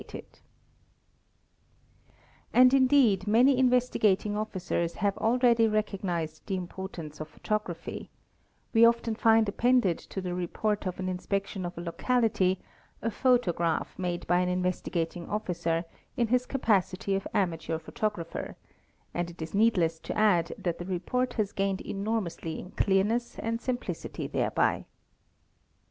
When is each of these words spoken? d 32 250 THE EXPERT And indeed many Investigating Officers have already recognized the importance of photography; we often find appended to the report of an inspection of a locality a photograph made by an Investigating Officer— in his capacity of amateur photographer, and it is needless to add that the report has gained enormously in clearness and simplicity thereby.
d 0.01 0.03
32 0.09 0.25
250 2.49 2.51
THE 2.51 2.57
EXPERT 2.57 2.59
And 2.59 2.73
indeed 2.73 3.27
many 3.27 3.59
Investigating 3.59 4.35
Officers 4.35 4.95
have 4.95 5.15
already 5.19 5.67
recognized 5.67 6.47
the 6.47 6.55
importance 6.55 7.19
of 7.19 7.27
photography; 7.27 8.09
we 8.73 8.83
often 8.83 9.13
find 9.13 9.47
appended 9.47 9.99
to 9.99 10.19
the 10.19 10.33
report 10.33 10.87
of 10.87 10.99
an 10.99 11.07
inspection 11.07 11.67
of 11.67 11.77
a 11.77 11.81
locality 11.81 12.57
a 13.03 13.11
photograph 13.11 13.93
made 13.99 14.25
by 14.25 14.39
an 14.39 14.49
Investigating 14.49 15.29
Officer— 15.29 15.85
in 16.17 16.29
his 16.29 16.47
capacity 16.47 17.13
of 17.13 17.27
amateur 17.35 17.77
photographer, 17.77 18.55
and 19.13 19.29
it 19.29 19.39
is 19.39 19.53
needless 19.53 19.99
to 19.99 20.17
add 20.17 20.51
that 20.57 20.79
the 20.79 20.85
report 20.85 21.33
has 21.33 21.51
gained 21.51 21.81
enormously 21.81 22.59
in 22.59 22.71
clearness 22.71 23.37
and 23.37 23.61
simplicity 23.61 24.25
thereby. 24.25 24.83